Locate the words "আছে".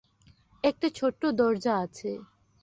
1.77-2.11